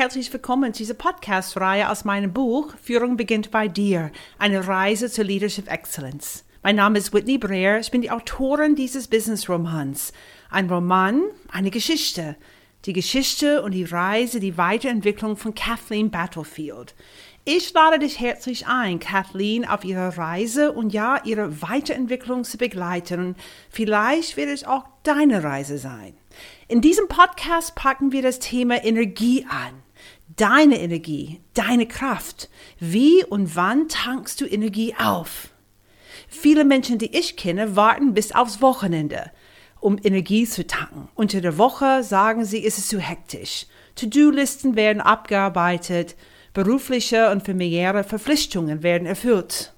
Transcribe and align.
Herzlich 0.00 0.32
willkommen 0.32 0.72
zu 0.72 0.78
dieser 0.78 0.94
Podcast-Reihe 0.94 1.90
aus 1.90 2.06
meinem 2.06 2.32
Buch 2.32 2.72
Führung 2.82 3.18
beginnt 3.18 3.50
bei 3.50 3.68
dir, 3.68 4.10
eine 4.38 4.66
Reise 4.66 5.10
zur 5.10 5.24
Leadership 5.24 5.70
Excellence. 5.70 6.46
Mein 6.62 6.76
Name 6.76 6.96
ist 6.96 7.12
Whitney 7.12 7.36
Breer, 7.36 7.80
ich 7.80 7.90
bin 7.90 8.00
die 8.00 8.10
Autorin 8.10 8.74
dieses 8.74 9.08
Business-Romans. 9.08 10.14
Ein 10.48 10.70
Roman, 10.70 11.24
eine 11.52 11.70
Geschichte. 11.70 12.36
Die 12.86 12.94
Geschichte 12.94 13.62
und 13.62 13.72
die 13.72 13.84
Reise, 13.84 14.40
die 14.40 14.56
Weiterentwicklung 14.56 15.36
von 15.36 15.54
Kathleen 15.54 16.10
Battlefield. 16.10 16.94
Ich 17.44 17.70
lade 17.74 17.98
dich 17.98 18.20
herzlich 18.20 18.66
ein, 18.68 19.00
Kathleen 19.00 19.68
auf 19.68 19.84
ihrer 19.84 20.16
Reise 20.16 20.72
und 20.72 20.94
ja, 20.94 21.20
ihre 21.24 21.60
Weiterentwicklung 21.60 22.44
zu 22.44 22.56
begleiten. 22.56 23.36
Vielleicht 23.68 24.38
wird 24.38 24.48
es 24.48 24.64
auch 24.64 24.84
deine 25.02 25.44
Reise 25.44 25.76
sein. 25.76 26.14
In 26.68 26.80
diesem 26.80 27.06
Podcast 27.06 27.74
packen 27.74 28.12
wir 28.12 28.22
das 28.22 28.38
Thema 28.38 28.82
Energie 28.82 29.44
an. 29.46 29.82
Deine 30.40 30.80
Energie, 30.80 31.42
deine 31.52 31.86
Kraft. 31.86 32.48
Wie 32.78 33.22
und 33.26 33.56
wann 33.56 33.88
tankst 33.88 34.40
du 34.40 34.46
Energie 34.46 34.94
auf? 34.98 35.50
Viele 36.28 36.64
Menschen, 36.64 36.96
die 36.96 37.14
ich 37.14 37.36
kenne, 37.36 37.76
warten 37.76 38.14
bis 38.14 38.32
aufs 38.32 38.62
Wochenende, 38.62 39.32
um 39.80 39.98
Energie 40.02 40.46
zu 40.46 40.66
tanken. 40.66 41.10
Unter 41.14 41.42
der 41.42 41.58
Woche 41.58 42.02
sagen 42.02 42.46
sie, 42.46 42.60
ist 42.60 42.78
es 42.78 42.88
zu 42.88 42.98
hektisch. 42.98 43.66
To-Do-Listen 43.96 44.76
werden 44.76 45.02
abgearbeitet, 45.02 46.16
berufliche 46.54 47.30
und 47.30 47.44
familiäre 47.44 48.02
Verpflichtungen 48.02 48.82
werden 48.82 49.06
erfüllt. 49.06 49.74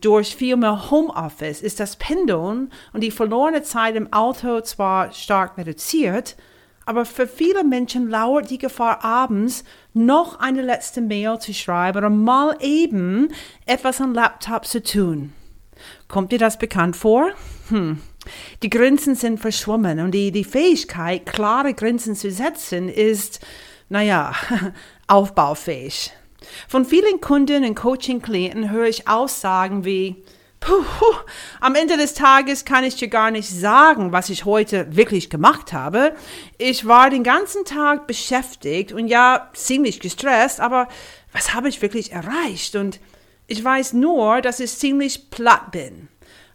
Durch 0.00 0.34
viel 0.34 0.56
mehr 0.56 0.90
Homeoffice 0.90 1.60
ist 1.60 1.80
das 1.80 1.96
Pendeln 1.96 2.72
und 2.94 3.02
die 3.02 3.10
verlorene 3.10 3.62
Zeit 3.62 3.94
im 3.96 4.10
Auto 4.10 4.62
zwar 4.62 5.12
stark 5.12 5.58
reduziert, 5.58 6.36
aber 6.86 7.04
für 7.04 7.26
viele 7.26 7.64
Menschen 7.64 8.08
lauert 8.08 8.50
die 8.50 8.58
Gefahr 8.58 9.04
abends 9.04 9.64
noch 9.92 10.40
eine 10.40 10.62
letzte 10.62 11.00
Mail 11.00 11.38
zu 11.38 11.54
schreiben 11.54 11.98
oder 11.98 12.10
mal 12.10 12.56
eben 12.60 13.28
etwas 13.66 14.00
am 14.00 14.14
Laptop 14.14 14.66
zu 14.66 14.82
tun. 14.82 15.32
Kommt 16.08 16.32
dir 16.32 16.38
das 16.38 16.58
bekannt 16.58 16.96
vor? 16.96 17.30
Hm. 17.68 18.00
Die 18.62 18.70
Grenzen 18.70 19.14
sind 19.14 19.40
verschwommen 19.40 19.98
und 20.00 20.12
die, 20.12 20.30
die 20.30 20.44
Fähigkeit, 20.44 21.26
klare 21.26 21.74
Grenzen 21.74 22.14
zu 22.14 22.30
setzen, 22.30 22.88
ist, 22.88 23.40
naja, 23.88 24.32
aufbaufähig. 25.08 26.12
Von 26.68 26.84
vielen 26.84 27.20
Kunden 27.20 27.64
und 27.64 27.74
Coaching-Klienten 27.74 28.70
höre 28.70 28.86
ich 28.86 29.08
Aussagen 29.08 29.84
wie, 29.84 30.22
Puh, 30.64 30.84
am 31.60 31.74
Ende 31.74 31.96
des 31.96 32.14
Tages 32.14 32.64
kann 32.64 32.84
ich 32.84 32.94
dir 32.94 33.08
gar 33.08 33.32
nicht 33.32 33.50
sagen, 33.50 34.12
was 34.12 34.30
ich 34.30 34.44
heute 34.44 34.94
wirklich 34.94 35.28
gemacht 35.28 35.72
habe. 35.72 36.14
Ich 36.56 36.86
war 36.86 37.10
den 37.10 37.24
ganzen 37.24 37.64
Tag 37.64 38.06
beschäftigt 38.06 38.92
und 38.92 39.08
ja, 39.08 39.50
ziemlich 39.54 39.98
gestresst, 39.98 40.60
aber 40.60 40.86
was 41.32 41.52
habe 41.52 41.68
ich 41.68 41.82
wirklich 41.82 42.12
erreicht? 42.12 42.76
Und 42.76 43.00
ich 43.48 43.62
weiß 43.62 43.94
nur, 43.94 44.40
dass 44.40 44.60
ich 44.60 44.70
ziemlich 44.70 45.30
platt 45.30 45.72
bin. 45.72 46.08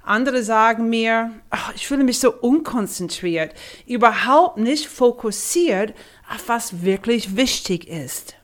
Andere 0.03 0.41
sagen 0.41 0.87
mir, 0.87 1.31
ach, 1.49 1.73
ich 1.75 1.85
fühle 1.85 2.05
mich 2.05 2.19
so 2.19 2.31
unkonzentriert, 2.31 3.53
überhaupt 3.85 4.57
nicht 4.57 4.87
fokussiert 4.87 5.93
auf 6.33 6.47
was 6.47 6.81
wirklich 6.81 7.35
wichtig 7.35 7.89
ist. 7.89 8.36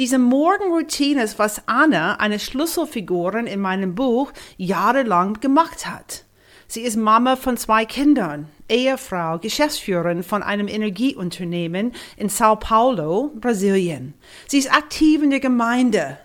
Diese 0.00 0.18
Morgenroutine 0.18 1.22
ist, 1.22 1.38
was 1.38 1.60
Anna, 1.66 2.14
eine 2.14 2.38
Schlüsselfigurin 2.38 3.46
in 3.46 3.60
meinem 3.60 3.94
Buch, 3.94 4.32
jahrelang 4.56 5.40
gemacht 5.40 5.86
hat. 5.86 6.24
Sie 6.66 6.80
ist 6.80 6.96
Mama 6.96 7.36
von 7.36 7.58
zwei 7.58 7.84
Kindern, 7.84 8.48
Ehefrau, 8.70 9.38
Geschäftsführerin 9.40 10.22
von 10.22 10.42
einem 10.42 10.68
Energieunternehmen 10.68 11.92
in 12.16 12.30
Sao 12.30 12.56
Paulo, 12.56 13.30
Brasilien. 13.34 14.14
Sie 14.48 14.56
ist 14.56 14.72
aktiv 14.72 15.22
in 15.22 15.28
der 15.28 15.40
Gemeinde. 15.40 16.16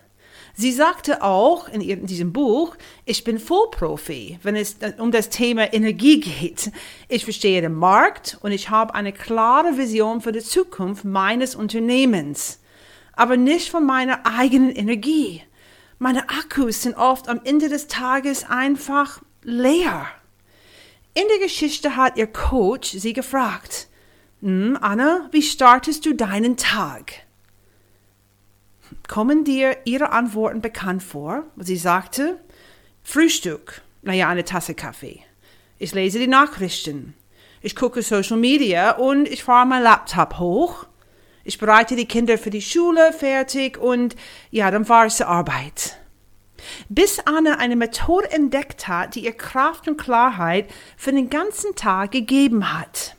Sie 0.53 0.71
sagte 0.71 1.21
auch 1.21 1.67
in, 1.67 1.81
in 1.81 2.05
diesem 2.05 2.31
Buch, 2.31 2.77
ich 3.03 3.25
bin 3.25 3.39
Vollprofi, 3.39 4.39
wenn 4.41 4.55
es 4.55 4.77
um 4.99 5.11
das 5.11 5.27
Thema 5.27 5.73
Energie 5.73 6.21
geht. 6.21 6.71
Ich 7.09 7.25
verstehe 7.25 7.59
den 7.59 7.73
Markt 7.73 8.37
und 8.41 8.53
ich 8.53 8.69
habe 8.69 8.95
eine 8.95 9.11
klare 9.11 9.77
Vision 9.77 10.21
für 10.21 10.31
die 10.31 10.39
Zukunft 10.39 11.03
meines 11.03 11.55
Unternehmens 11.55 12.59
aber 13.15 13.37
nicht 13.37 13.69
von 13.69 13.85
meiner 13.85 14.25
eigenen 14.25 14.71
Energie. 14.71 15.41
Meine 15.99 16.29
Akkus 16.29 16.81
sind 16.81 16.95
oft 16.95 17.29
am 17.29 17.41
Ende 17.43 17.69
des 17.69 17.87
Tages 17.87 18.49
einfach 18.49 19.21
leer. 19.43 20.07
In 21.13 21.23
der 21.29 21.39
Geschichte 21.39 21.95
hat 21.95 22.17
ihr 22.17 22.27
Coach 22.27 22.91
sie 22.91 23.13
gefragt, 23.13 23.87
hm, 24.41 24.77
Anna, 24.81 25.29
wie 25.31 25.41
startest 25.41 26.05
du 26.05 26.13
deinen 26.13 26.57
Tag? 26.57 27.13
Kommen 29.07 29.43
dir 29.43 29.77
ihre 29.85 30.11
Antworten 30.11 30.61
bekannt 30.61 31.03
vor? 31.03 31.43
Sie 31.57 31.77
sagte, 31.77 32.39
Frühstück, 33.03 33.81
naja, 34.01 34.27
eine 34.27 34.43
Tasse 34.43 34.75
Kaffee. 34.75 35.21
Ich 35.77 35.93
lese 35.93 36.19
die 36.19 36.27
Nachrichten. 36.27 37.13
Ich 37.61 37.75
gucke 37.75 38.01
Social 38.01 38.37
Media 38.37 38.91
und 38.91 39.27
ich 39.27 39.43
fahre 39.43 39.65
mein 39.65 39.83
Laptop 39.83 40.37
hoch 40.39 40.85
ich 41.45 41.59
bereite 41.59 41.95
die 41.95 42.07
Kinder 42.07 42.37
für 42.37 42.49
die 42.49 42.61
Schule 42.61 43.13
fertig 43.13 43.77
und 43.77 44.15
ja, 44.49 44.71
dann 44.71 44.85
ich 45.07 45.13
zur 45.13 45.27
Arbeit. 45.27 45.97
Bis 46.89 47.19
Anne 47.19 47.59
eine 47.59 47.75
Methode 47.75 48.31
entdeckt 48.31 48.87
hat, 48.87 49.13
die 49.13 49.25
ihr 49.25 49.33
Kraft 49.33 49.87
und 49.87 49.97
Klarheit 49.97 50.67
für 50.97 51.11
den 51.11 51.29
ganzen 51.29 51.75
Tag 51.75 52.11
gegeben 52.11 52.73
hat. 52.73 53.15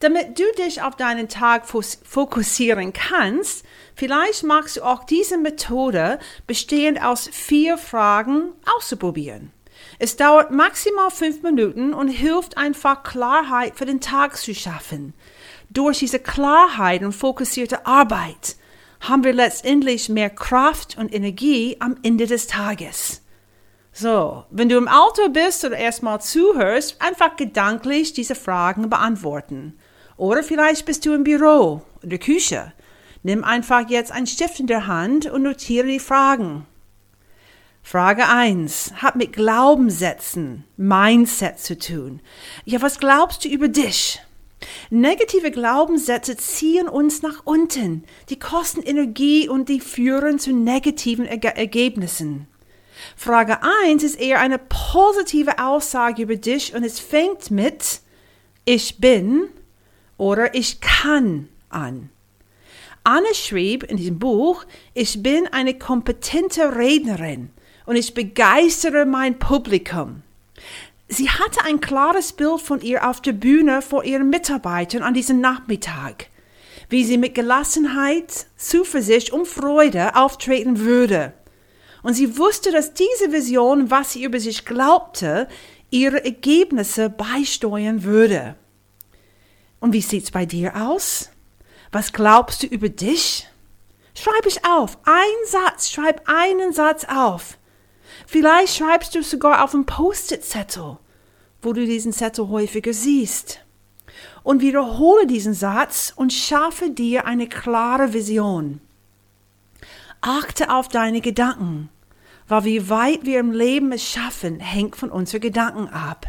Damit 0.00 0.38
du 0.38 0.44
dich 0.58 0.82
auf 0.82 0.96
deinen 0.96 1.28
Tag 1.28 1.66
fokussieren 1.66 2.92
kannst, 2.94 3.64
vielleicht 3.94 4.42
magst 4.42 4.78
du 4.78 4.82
auch 4.82 5.04
diese 5.04 5.38
Methode 5.38 6.18
bestehend 6.46 7.02
aus 7.02 7.28
vier 7.30 7.78
Fragen 7.78 8.52
auszuprobieren. 8.76 9.52
Es 9.98 10.16
dauert 10.16 10.50
maximal 10.50 11.10
fünf 11.10 11.42
Minuten 11.42 11.92
und 11.92 12.08
hilft 12.08 12.56
einfach 12.56 13.02
Klarheit 13.02 13.76
für 13.76 13.86
den 13.86 14.00
Tag 14.00 14.36
zu 14.36 14.54
schaffen. 14.54 15.14
Durch 15.74 15.98
diese 15.98 16.20
Klarheit 16.20 17.02
und 17.02 17.12
fokussierte 17.12 17.84
Arbeit 17.84 18.56
haben 19.00 19.24
wir 19.24 19.32
letztendlich 19.32 20.08
mehr 20.08 20.30
Kraft 20.30 20.96
und 20.96 21.12
Energie 21.12 21.76
am 21.80 21.96
Ende 22.02 22.26
des 22.26 22.46
Tages. 22.46 23.22
So, 23.92 24.44
wenn 24.50 24.68
du 24.68 24.76
im 24.76 24.88
Auto 24.88 25.28
bist 25.28 25.64
oder 25.64 25.76
erstmal 25.76 26.20
zuhörst, 26.20 27.02
einfach 27.02 27.36
gedanklich 27.36 28.12
diese 28.12 28.36
Fragen 28.36 28.88
beantworten. 28.88 29.76
Oder 30.16 30.44
vielleicht 30.44 30.86
bist 30.86 31.04
du 31.06 31.12
im 31.12 31.24
Büro 31.24 31.82
oder 31.98 32.08
der 32.08 32.18
Küche. 32.18 32.72
Nimm 33.24 33.42
einfach 33.42 33.88
jetzt 33.88 34.12
einen 34.12 34.26
Stift 34.28 34.60
in 34.60 34.68
der 34.68 34.86
Hand 34.86 35.26
und 35.26 35.42
notiere 35.42 35.88
die 35.88 35.98
Fragen. 35.98 36.66
Frage 37.82 38.28
1 38.28 38.94
hat 39.02 39.16
mit 39.16 39.32
Glaubenssätzen, 39.32 40.64
Mindset 40.76 41.58
zu 41.58 41.76
tun. 41.76 42.20
Ja, 42.64 42.80
was 42.80 42.98
glaubst 42.98 43.44
du 43.44 43.48
über 43.48 43.68
dich? 43.68 44.20
Negative 44.90 45.50
Glaubenssätze 45.50 46.36
ziehen 46.36 46.88
uns 46.88 47.22
nach 47.22 47.42
unten. 47.44 48.04
Die 48.28 48.38
kosten 48.38 48.82
Energie 48.82 49.48
und 49.48 49.68
die 49.68 49.80
führen 49.80 50.38
zu 50.38 50.52
negativen 50.52 51.26
Erge 51.26 51.56
Ergebnissen. 51.56 52.46
Frage 53.16 53.58
1 53.86 54.02
ist 54.02 54.20
eher 54.20 54.40
eine 54.40 54.58
positive 54.58 55.58
Aussage 55.58 56.22
über 56.22 56.36
dich 56.36 56.74
und 56.74 56.84
es 56.84 57.00
fängt 57.00 57.50
mit 57.50 58.00
Ich 58.64 58.98
bin 58.98 59.48
oder 60.16 60.54
Ich 60.54 60.80
kann 60.80 61.48
an. 61.68 62.10
Anne 63.02 63.34
schrieb 63.34 63.82
in 63.82 63.98
diesem 63.98 64.18
Buch, 64.18 64.64
ich 64.94 65.22
bin 65.22 65.46
eine 65.48 65.78
kompetente 65.78 66.76
Rednerin 66.76 67.50
und 67.84 67.96
ich 67.96 68.14
begeistere 68.14 69.04
mein 69.04 69.38
Publikum. 69.38 70.22
Sie 71.08 71.28
hatte 71.28 71.64
ein 71.64 71.80
klares 71.80 72.32
Bild 72.32 72.60
von 72.60 72.80
ihr 72.80 73.08
auf 73.08 73.20
der 73.20 73.32
Bühne 73.32 73.82
vor 73.82 74.04
ihren 74.04 74.30
Mitarbeitern 74.30 75.02
an 75.02 75.14
diesem 75.14 75.40
Nachmittag, 75.40 76.28
wie 76.88 77.04
sie 77.04 77.18
mit 77.18 77.34
Gelassenheit, 77.34 78.46
Zuversicht 78.56 79.30
und 79.30 79.46
Freude 79.46 80.16
auftreten 80.16 80.80
würde. 80.80 81.34
Und 82.02 82.14
sie 82.14 82.36
wusste, 82.38 82.70
dass 82.72 82.94
diese 82.94 83.32
Vision, 83.32 83.90
was 83.90 84.12
sie 84.12 84.24
über 84.24 84.40
sich 84.40 84.64
glaubte, 84.64 85.48
ihre 85.90 86.24
Ergebnisse 86.24 87.08
beisteuern 87.10 88.02
würde. 88.02 88.56
Und 89.80 89.92
wie 89.92 90.00
sieht's 90.00 90.30
bei 90.30 90.46
dir 90.46 90.74
aus? 90.76 91.30
Was 91.92 92.12
glaubst 92.12 92.62
du 92.62 92.66
über 92.66 92.88
dich? 92.88 93.46
Schreib 94.14 94.46
es 94.46 94.62
auf. 94.64 94.98
Ein 95.04 95.46
Satz. 95.46 95.90
Schreib 95.90 96.28
einen 96.28 96.72
Satz 96.72 97.04
auf. 97.04 97.58
Vielleicht 98.26 98.76
schreibst 98.76 99.14
du 99.14 99.22
sogar 99.22 99.64
auf 99.64 99.74
einen 99.74 99.86
Post-it-Zettel, 99.86 100.98
wo 101.62 101.72
du 101.72 101.84
diesen 101.86 102.12
Zettel 102.12 102.48
häufiger 102.48 102.92
siehst. 102.92 103.60
Und 104.42 104.60
wiederhole 104.60 105.26
diesen 105.26 105.54
Satz 105.54 106.12
und 106.14 106.32
schaffe 106.32 106.90
dir 106.90 107.26
eine 107.26 107.48
klare 107.48 108.12
Vision. 108.12 108.80
Achte 110.20 110.70
auf 110.70 110.88
deine 110.88 111.20
Gedanken, 111.20 111.90
weil 112.48 112.64
wie 112.64 112.88
weit 112.88 113.24
wir 113.24 113.40
im 113.40 113.52
Leben 113.52 113.92
es 113.92 114.08
schaffen, 114.08 114.60
hängt 114.60 114.96
von 114.96 115.10
unseren 115.10 115.40
Gedanken 115.40 115.88
ab. 115.88 116.26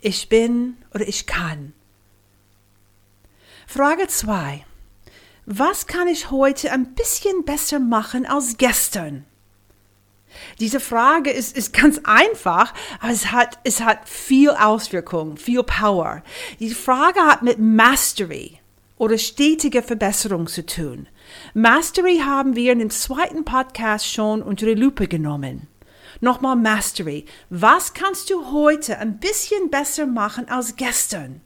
Ich 0.00 0.28
bin 0.28 0.76
oder 0.94 1.06
ich 1.06 1.26
kann. 1.26 1.72
Frage 3.66 4.06
2. 4.06 4.64
was 5.46 5.86
kann 5.86 6.08
ich 6.08 6.30
heute 6.30 6.70
ein 6.72 6.94
bisschen 6.94 7.44
besser 7.44 7.80
machen 7.80 8.26
als 8.26 8.56
gestern? 8.58 9.24
Diese 10.60 10.80
Frage 10.80 11.30
ist, 11.30 11.56
ist 11.56 11.72
ganz 11.72 12.00
einfach, 12.04 12.74
aber 13.00 13.12
es 13.12 13.32
hat, 13.32 13.58
es 13.64 13.80
hat 13.80 14.08
viel 14.08 14.50
Auswirkung, 14.50 15.36
viel 15.36 15.62
Power. 15.62 16.22
Die 16.60 16.70
Frage 16.70 17.20
hat 17.20 17.42
mit 17.42 17.58
Mastery 17.58 18.60
oder 18.98 19.18
stetiger 19.18 19.82
Verbesserung 19.82 20.46
zu 20.46 20.64
tun. 20.64 21.08
Mastery 21.54 22.18
haben 22.24 22.56
wir 22.56 22.72
in 22.72 22.78
dem 22.78 22.90
zweiten 22.90 23.44
Podcast 23.44 24.10
schon 24.10 24.42
unter 24.42 24.66
die 24.66 24.74
Lupe 24.74 25.08
genommen. 25.08 25.68
Nochmal 26.20 26.56
Mastery. 26.56 27.26
Was 27.50 27.92
kannst 27.92 28.30
du 28.30 28.52
heute 28.52 28.98
ein 28.98 29.18
bisschen 29.18 29.70
besser 29.70 30.06
machen 30.06 30.48
als 30.48 30.76
gestern? 30.76 31.42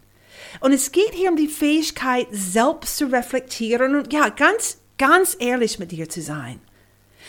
Und 0.60 0.72
es 0.72 0.92
geht 0.92 1.12
hier 1.12 1.30
um 1.30 1.36
die 1.36 1.48
Fähigkeit, 1.48 2.28
selbst 2.30 2.96
zu 2.96 3.06
reflektieren 3.06 3.94
und 3.96 4.12
ja, 4.12 4.28
ganz, 4.28 4.78
ganz 4.98 5.36
ehrlich 5.38 5.78
mit 5.78 5.92
dir 5.92 6.08
zu 6.08 6.22
sein. 6.22 6.60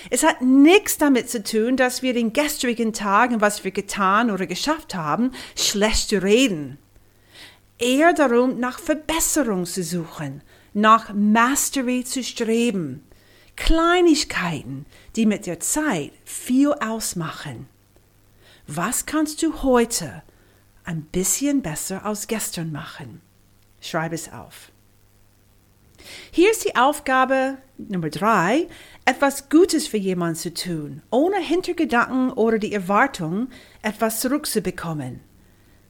Es 0.09 0.23
hat 0.23 0.41
nichts 0.41 0.97
damit 0.97 1.29
zu 1.29 1.43
tun, 1.43 1.77
dass 1.77 2.01
wir 2.01 2.13
den 2.13 2.33
gestrigen 2.33 2.93
Tagen, 2.93 3.41
was 3.41 3.63
wir 3.63 3.71
getan 3.71 4.31
oder 4.31 4.47
geschafft 4.47 4.95
haben, 4.95 5.31
schlecht 5.55 6.11
reden. 6.13 6.77
Eher 7.77 8.13
darum, 8.13 8.59
nach 8.59 8.79
Verbesserung 8.79 9.65
zu 9.65 9.83
suchen, 9.83 10.41
nach 10.73 11.13
Mastery 11.13 12.03
zu 12.03 12.23
streben. 12.23 13.03
Kleinigkeiten, 13.55 14.85
die 15.15 15.25
mit 15.25 15.45
der 15.45 15.59
Zeit 15.59 16.11
viel 16.23 16.73
ausmachen. 16.73 17.67
Was 18.67 19.05
kannst 19.05 19.43
du 19.43 19.61
heute 19.63 20.23
ein 20.83 21.03
bisschen 21.03 21.61
besser 21.61 22.05
als 22.05 22.27
gestern 22.27 22.71
machen? 22.71 23.21
Schreib 23.81 24.13
es 24.13 24.31
auf. 24.31 24.71
Hier 26.31 26.51
ist 26.51 26.65
die 26.65 26.75
Aufgabe 26.75 27.57
Nummer 27.77 28.09
drei, 28.09 28.67
etwas 29.05 29.49
Gutes 29.49 29.87
für 29.87 29.97
jemanden 29.97 30.35
zu 30.35 30.53
tun, 30.53 31.01
ohne 31.09 31.39
Hintergedanken 31.39 32.31
oder 32.31 32.59
die 32.59 32.73
Erwartung, 32.73 33.49
etwas 33.81 34.19
zurückzubekommen. 34.19 35.21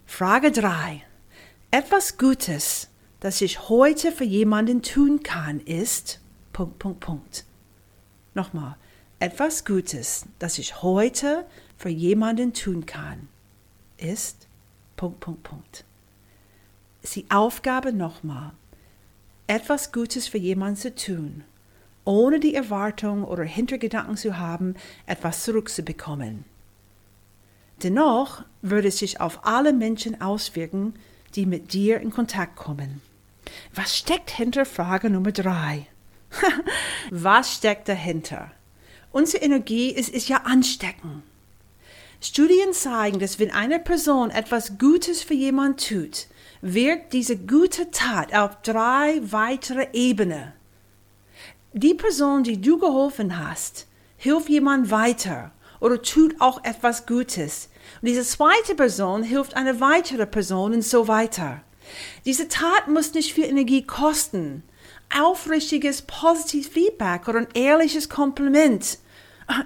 Frage 0.05 0.51
drei: 0.51 1.03
Etwas 1.71 2.17
Gutes, 2.17 2.89
das 3.19 3.41
ich 3.41 3.69
heute 3.69 4.11
für 4.11 4.23
jemanden 4.23 4.81
tun 4.81 5.23
kann, 5.23 5.59
ist 5.59 6.19
Punkt, 6.53 6.79
Punkt, 6.79 6.99
Punkt. 6.99 7.45
Nochmal, 8.33 8.75
etwas 9.19 9.65
Gutes, 9.65 10.25
das 10.39 10.57
ich 10.57 10.81
heute 10.81 11.45
für 11.77 11.89
jemanden 11.89 12.53
tun 12.53 12.85
kann, 12.85 13.27
ist 13.97 14.47
Punkt, 14.95 15.19
Punkt, 15.19 15.43
Punkt. 15.43 15.85
Ist 17.03 17.15
die 17.15 17.25
Aufgabe 17.29 17.93
nochmal, 17.93 18.51
etwas 19.47 19.91
Gutes 19.91 20.27
für 20.27 20.37
jemanden 20.37 20.77
zu 20.77 20.95
tun, 20.95 21.43
ohne 22.06 22.39
die 22.39 22.56
Erwartung 22.56 23.24
oder 23.24 23.44
Hintergedanken 23.44 24.18
zu 24.18 24.38
haben, 24.38 24.75
etwas 25.06 25.44
zurückzubekommen. 25.44 26.45
Dennoch 27.83 28.44
würde 28.62 28.89
es 28.89 29.00
sich 29.00 29.19
auf 29.19 29.45
alle 29.45 29.74
Menschen 29.74 30.21
auswirken, 30.21 30.94
die 31.36 31.45
mit 31.45 31.74
dir 31.74 32.00
in 32.00 32.12
Kontakt 32.12 32.56
kommen. 32.56 33.01
Was 33.74 33.98
steckt 33.98 34.31
hinter 34.31 34.65
Frage 34.65 35.09
Nummer 35.09 35.31
drei? 35.31 35.88
Was 37.09 37.56
steckt 37.56 37.89
dahinter? 37.89 38.51
Unsere 39.12 39.44
Energie 39.44 39.89
ist, 39.89 40.09
ist 40.09 40.30
ja 40.30 40.38
ansteckend. 40.44 41.24
Studien 42.21 42.71
zeigen, 42.74 43.19
dass 43.19 43.39
wenn 43.39 43.51
eine 43.51 43.80
Person 43.80 44.30
etwas 44.30 44.77
Gutes 44.77 45.24
für 45.24 45.33
jemand 45.33 45.88
tut, 45.88 46.27
wirkt 46.62 47.13
diese 47.13 47.36
gute 47.36 47.89
Tat 47.89 48.33
auf 48.33 48.62
drei 48.62 49.19
weitere 49.24 49.88
Ebenen. 49.94 50.53
Die 51.73 51.94
Person, 51.94 52.44
die 52.44 52.59
du 52.59 52.77
geholfen 52.77 53.39
hast, 53.39 53.88
hilft 54.18 54.50
jemand 54.50 54.91
weiter 54.91 55.51
oder 55.79 56.01
tut 56.01 56.35
auch 56.39 56.63
etwas 56.65 57.06
Gutes. 57.06 57.69
Und 58.01 58.09
diese 58.09 58.23
zweite 58.23 58.75
Person 58.75 59.23
hilft 59.23 59.56
eine 59.56 59.79
weitere 59.79 60.25
Person 60.25 60.73
und 60.73 60.83
so 60.83 61.07
weiter. 61.07 61.62
Diese 62.25 62.50
Tat 62.50 62.89
muss 62.89 63.13
nicht 63.13 63.33
viel 63.33 63.45
Energie 63.45 63.83
kosten. 63.83 64.63
Aufrichtiges, 65.18 66.01
positives 66.01 66.68
Feedback 66.68 67.29
oder 67.29 67.39
ein 67.39 67.47
ehrliches 67.53 68.09
Kompliment, 68.09 69.00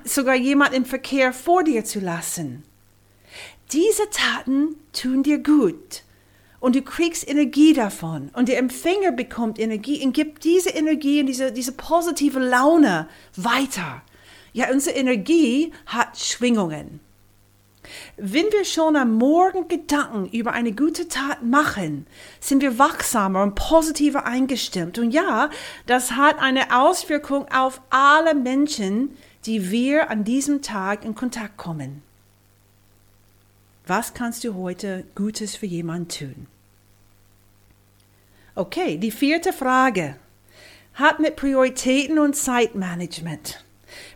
sogar 0.03 0.35
jemand 0.35 0.75
im 0.75 0.85
Verkehr 0.85 1.33
vor 1.33 1.63
dir 1.63 1.85
zu 1.85 1.99
lassen. 1.99 2.63
Diese 3.71 4.09
Taten 4.11 4.75
tun 4.93 5.23
dir 5.23 5.39
gut 5.39 6.03
und 6.65 6.75
du 6.75 6.81
kriegst 6.81 7.29
Energie 7.29 7.73
davon 7.73 8.31
und 8.33 8.49
der 8.49 8.57
Empfänger 8.57 9.11
bekommt 9.11 9.59
Energie 9.59 10.03
und 10.03 10.13
gibt 10.13 10.43
diese 10.43 10.71
Energie 10.71 11.19
und 11.19 11.27
diese, 11.27 11.51
diese 11.51 11.73
positive 11.73 12.39
Laune 12.39 13.07
weiter. 13.35 14.01
Ja, 14.51 14.71
unsere 14.71 14.95
Energie 14.95 15.71
hat 15.85 16.17
Schwingungen. 16.17 17.01
Wenn 18.17 18.45
wir 18.45 18.65
schon 18.65 18.95
am 18.95 19.13
Morgen 19.13 19.67
Gedanken 19.67 20.27
über 20.35 20.53
eine 20.53 20.71
gute 20.71 21.07
Tat 21.07 21.43
machen, 21.43 22.07
sind 22.39 22.63
wir 22.63 22.79
wachsamer 22.79 23.43
und 23.43 23.53
positiver 23.53 24.25
eingestimmt. 24.25 24.97
Und 24.97 25.11
ja, 25.11 25.51
das 25.85 26.13
hat 26.13 26.39
eine 26.39 26.75
Auswirkung 26.75 27.45
auf 27.51 27.79
alle 27.91 28.33
Menschen, 28.33 29.15
die 29.45 29.69
wir 29.69 30.09
an 30.09 30.23
diesem 30.23 30.63
Tag 30.63 31.05
in 31.05 31.13
Kontakt 31.13 31.57
kommen. 31.57 32.01
Was 33.85 34.15
kannst 34.15 34.43
du 34.43 34.55
heute 34.55 35.03
Gutes 35.13 35.55
für 35.55 35.67
jemanden 35.67 36.07
tun? 36.07 36.47
Okay, 38.57 38.97
die 38.97 39.11
vierte 39.11 39.51
Frage 39.51 40.15
hat 40.93 41.19
mit 41.19 41.35
Prioritäten 41.35 42.17
und 42.17 42.37
Zeitmanagement. 42.37 43.65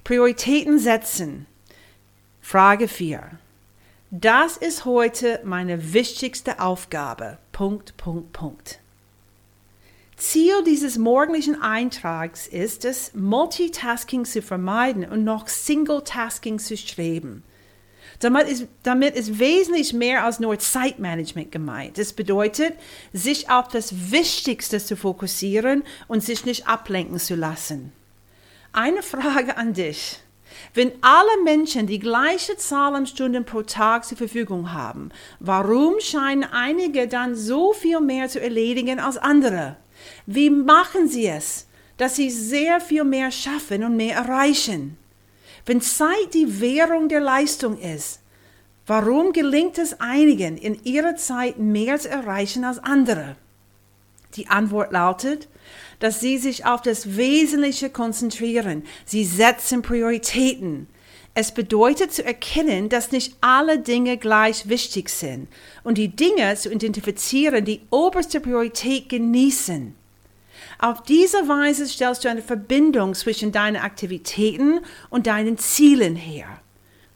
Prioritäten 0.06 0.80
setzen. 0.80 1.46
Frage 2.40 2.88
4. 2.88 3.32
Das 4.12 4.56
ist 4.56 4.86
heute 4.86 5.42
meine 5.44 5.94
wichtigste 5.94 6.62
Aufgabe. 6.62 7.38
Punkt, 7.52 7.98
Punkt, 7.98 8.32
Punkt. 8.32 8.80
Ziel 10.16 10.64
dieses 10.66 10.98
morgendlichen 10.98 11.62
Eintrags 11.62 12.48
ist 12.48 12.86
es, 12.86 13.14
Multitasking 13.14 14.24
zu 14.24 14.42
vermeiden 14.42 15.04
und 15.04 15.26
noch 15.26 15.50
Single-Tasking 15.50 16.60
zu 16.60 16.78
streben. 16.78 17.44
Damit 18.20 18.48
ist, 18.48 18.68
damit 18.84 19.16
ist 19.16 19.40
wesentlich 19.40 19.94
mehr 19.94 20.26
als 20.26 20.40
nur 20.40 20.58
Zeitmanagement 20.60 21.52
gemeint. 21.52 21.98
Das 21.98 22.14
bedeutet, 22.14 22.74
sich 23.14 23.50
auf 23.50 23.68
das 23.68 24.12
Wichtigste 24.12 24.80
zu 24.80 24.98
fokussieren 24.98 25.84
und 26.08 26.24
sich 26.24 26.46
nicht 26.46 26.68
ablenken 26.68 27.20
zu 27.20 27.36
lassen. 27.36 27.92
Eine 28.74 29.04
Frage 29.04 29.58
an 29.58 29.74
dich. 29.74 30.20
Wenn 30.74 30.92
alle 31.02 31.44
Menschen 31.44 31.88
die 31.88 32.00
gleiche 32.00 32.58
Zahl 32.58 32.96
an 32.96 33.08
Stunden 33.08 33.46
pro 33.46 33.62
Tag 33.62 34.06
zur 34.06 34.18
Verfügung 34.18 34.74
haben, 34.74 35.10
warum 35.40 36.00
scheinen 36.00 36.44
einige 36.44 37.08
dann 37.08 37.36
so 37.36 37.74
viel 37.74 38.02
mehr 38.02 38.30
zu 38.30 38.42
erledigen 38.42 39.00
als 39.00 39.18
andere? 39.18 39.78
Wie 40.26 40.50
machen 40.50 41.08
sie 41.08 41.28
es, 41.28 41.68
dass 41.98 42.16
sie 42.16 42.30
sehr 42.30 42.80
viel 42.80 43.04
mehr 43.04 43.32
schaffen 43.32 43.84
und 43.84 43.98
mehr 43.98 44.16
erreichen? 44.16 44.98
Wenn 45.66 45.82
Zeit 45.82 46.34
die 46.34 46.62
Währung 46.62 47.10
der 47.10 47.20
Leistung 47.20 47.78
ist, 47.80 48.20
warum 48.88 49.34
gelingt 49.34 49.78
es 49.78 50.00
einigen, 50.00 50.58
in 50.58 50.84
ihrer 50.84 51.16
Zeit 51.16 51.60
mehr 51.60 52.00
zu 52.00 52.10
erreichen 52.10 52.64
als 52.64 52.80
andere? 52.80 53.36
Die 54.36 54.48
Antwort 54.48 54.92
lautet, 54.92 55.48
dass 56.00 56.20
sie 56.20 56.38
sich 56.38 56.66
auf 56.66 56.82
das 56.82 57.18
Wesentliche 57.18 57.90
konzentrieren. 57.90 58.84
Sie 59.06 59.26
setzen 59.26 59.82
Prioritäten. 59.82 60.88
Es 61.34 61.54
bedeutet 61.54 62.12
zu 62.14 62.24
erkennen, 62.24 62.90
dass 62.90 63.12
nicht 63.12 63.36
alle 63.42 63.80
Dinge 63.80 64.18
gleich 64.18 64.68
wichtig 64.68 65.10
sind 65.10 65.48
und 65.84 65.98
die 65.98 66.10
Dinge 66.10 66.56
zu 66.56 66.72
identifizieren, 66.72 67.66
die 67.66 67.82
oberste 67.92 68.40
Priorität 68.40 69.10
genießen. 69.10 69.96
Auf 70.82 71.04
diese 71.04 71.50
Weise 71.50 71.86
stellst 71.88 72.24
du 72.24 72.30
eine 72.30 72.42
Verbindung 72.42 73.14
zwischen 73.14 73.52
deinen 73.52 73.76
Aktivitäten 73.76 74.80
und 75.10 75.28
deinen 75.28 75.58
Zielen 75.58 76.16
her. 76.16 76.48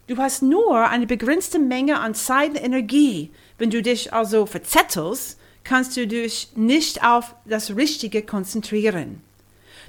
Du 0.08 0.17
hast 0.17 0.41
nur 0.41 0.89
eine 0.89 1.08
begrenzte 1.08 1.60
Menge 1.60 2.01
an 2.01 2.13
Zeit 2.13 2.50
und 2.50 2.62
Energie. 2.62 3.32
Wenn 3.58 3.70
du 3.70 3.82
dich 3.82 4.12
also 4.12 4.46
verzettelst, 4.46 5.39
kannst 5.63 5.96
du 5.96 6.05
dich 6.05 6.50
nicht 6.58 7.05
auf 7.05 7.36
das 7.46 7.77
Richtige 7.77 8.22
konzentrieren. 8.22 9.22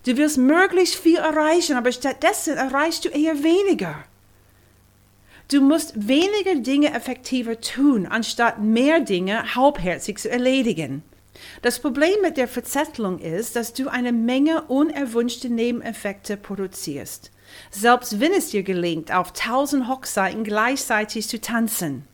Du 0.07 0.17
willst 0.17 0.39
möglichst 0.39 0.95
viel 0.95 1.17
erreichen, 1.17 1.77
aber 1.77 1.91
stattdessen 1.91 2.57
erreichst 2.57 3.05
du 3.05 3.09
eher 3.09 3.43
weniger. 3.43 4.05
Du 5.51 5.61
musst 5.61 6.09
weniger 6.09 6.55
Dinge 6.55 6.95
effektiver 6.95 7.61
tun, 7.61 8.07
anstatt 8.07 8.63
mehr 8.63 9.01
Dinge 9.01 9.57
halbherzig 9.57 10.19
zu 10.19 10.31
erledigen. 10.31 11.03
Das 11.63 11.81
Problem 11.81 12.15
mit 12.23 12.37
der 12.37 12.49
Verzettelung 12.49 13.19
ist, 13.19 13.57
dass 13.57 13.73
du 13.73 13.89
eine 13.89 14.13
Menge 14.13 14.63
unerwünschte 14.63 15.49
Nebeneffekte 15.49 16.37
produzierst, 16.37 17.31
selbst 17.71 18.21
wenn 18.21 18.33
es 18.33 18.51
dir 18.51 18.63
gelingt, 18.63 19.13
auf 19.13 19.33
tausend 19.33 19.89
Hochzeiten 19.89 20.45
gleichzeitig 20.45 21.29
zu 21.29 21.41
tanzen. 21.41 22.07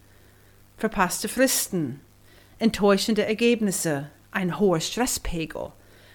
Verpasste 0.77 1.29
Fristen, 1.29 2.01
enttäuschende 2.59 3.27
Ergebnisse, 3.27 4.11
ein 4.31 4.59
hoher 4.59 4.81
Stresspegel, 4.81 5.73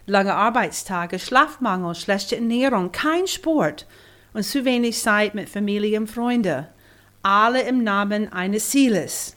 Lange 0.08 0.36
Arbeitstage, 0.36 1.18
Schlafmangel, 1.18 1.96
schlechte 1.96 2.36
Ernährung, 2.36 2.92
kein 2.92 3.26
Sport. 3.26 3.88
Und 4.34 4.44
zu 4.44 4.66
wenig 4.66 5.00
Zeit 5.00 5.34
mit 5.34 5.50
Familie 5.50 6.00
und 6.00 6.08
Freunde. 6.08 6.68
Alle 7.24 7.62
im 7.62 7.84
Namen 7.84 8.32
eines 8.32 8.70
Zieles, 8.70 9.36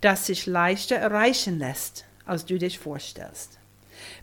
das 0.00 0.26
sich 0.26 0.46
leichter 0.46 0.96
erreichen 0.96 1.58
lässt, 1.58 2.06
als 2.32 2.46
du 2.46 2.58
dich 2.58 2.78
vorstellst. 2.78 3.58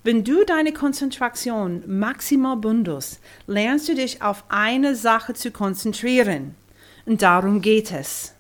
Wenn 0.04 0.24
du 0.24 0.44
deine 0.44 0.74
Konzentration 0.74 1.84
maximal 1.88 2.58
bündelst, 2.58 3.20
lernst 3.48 3.88
du 3.88 3.96
dich 3.96 4.22
auf 4.22 4.44
eine 4.50 4.96
Sache 4.96 5.36
zu 5.36 5.52
konzentrieren. 5.52 6.56
Und 7.06 7.22
darum 7.22 7.62
geht 7.62 7.92
es. 7.92 8.34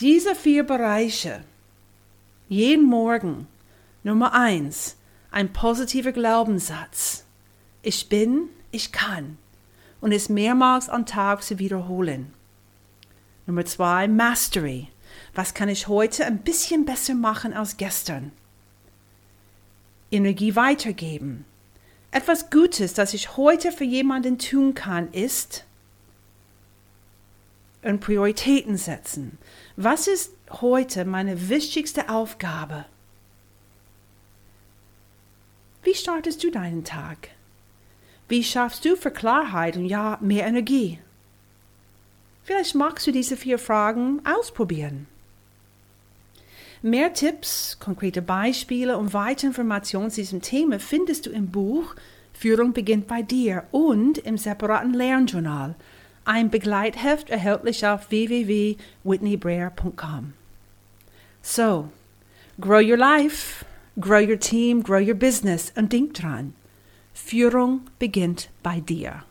Diese 0.00 0.34
vier 0.34 0.64
Bereiche, 0.64 1.44
jeden 2.48 2.86
Morgen, 2.86 3.46
Nummer 4.02 4.34
eins, 4.34 4.96
ein 5.30 5.52
positiver 5.52 6.12
Glaubenssatz. 6.12 7.24
Ich 7.82 8.08
bin, 8.08 8.48
ich 8.70 8.92
kann. 8.92 9.38
Und 10.00 10.12
es 10.12 10.28
mehrmals 10.28 10.90
am 10.90 11.06
Tag 11.06 11.42
zu 11.42 11.58
wiederholen. 11.58 12.34
Nummer 13.46 13.64
zwei, 13.64 14.08
Mastery. 14.08 14.88
Was 15.34 15.54
kann 15.54 15.68
ich 15.68 15.88
heute 15.88 16.24
ein 16.26 16.38
bisschen 16.38 16.84
besser 16.84 17.14
machen 17.14 17.52
als 17.52 17.76
gestern? 17.76 18.32
Energie 20.10 20.54
weitergeben. 20.54 21.44
Etwas 22.10 22.50
Gutes, 22.50 22.94
das 22.94 23.14
ich 23.14 23.36
heute 23.36 23.72
für 23.72 23.84
jemanden 23.84 24.38
tun 24.38 24.74
kann, 24.74 25.10
ist 25.12 25.64
und 27.82 28.00
Prioritäten 28.00 28.76
setzen. 28.76 29.38
Was 29.76 30.06
ist 30.06 30.32
heute 30.50 31.04
meine 31.04 31.48
wichtigste 31.48 32.08
Aufgabe? 32.08 32.86
Wie 35.82 35.94
startest 35.94 36.42
du 36.42 36.50
deinen 36.50 36.84
Tag? 36.84 37.28
Wie 38.28 38.42
schaffst 38.42 38.84
du 38.84 38.96
für 38.96 39.10
Klarheit 39.10 39.76
und 39.76 39.84
ja, 39.84 40.18
mehr 40.22 40.46
Energie? 40.46 40.98
Vielleicht 42.44 42.74
magst 42.74 43.06
du 43.06 43.12
diese 43.12 43.36
vier 43.36 43.58
Fragen 43.58 44.22
ausprobieren. 44.24 45.06
Mehr 46.82 47.12
Tipps, 47.14 47.78
konkrete 47.80 48.22
Beispiele 48.22 48.98
und 48.98 49.14
weitere 49.14 49.46
Informationen 49.48 50.10
zu 50.10 50.20
diesem 50.20 50.42
Thema 50.42 50.78
findest 50.78 51.26
du 51.26 51.30
im 51.30 51.48
Buch 51.48 51.96
Führung 52.34 52.72
beginnt 52.72 53.06
bei 53.06 53.22
dir 53.22 53.64
und 53.70 54.18
im 54.18 54.36
separaten 54.36 54.92
Lernjournal, 54.92 55.76
ein 56.24 56.50
Begleitheft 56.50 57.30
erhältlich 57.30 57.86
auf 57.86 58.10
www.whitneybreer.com. 58.10 60.32
So, 61.42 61.88
grow 62.60 62.80
your 62.80 62.98
life. 62.98 63.64
Grow 64.00 64.18
your 64.18 64.40
team, 64.40 64.82
grow 64.82 64.98
your 64.98 65.14
business 65.14 65.72
und 65.76 65.92
denk 65.92 66.14
dran, 66.14 66.54
Führung 67.12 67.82
beginnt 68.00 68.48
bei 68.64 68.80
dir. 68.80 69.22